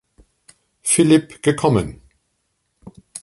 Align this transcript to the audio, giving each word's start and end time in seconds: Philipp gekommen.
Philipp 0.81 1.43
gekommen. 1.43 2.01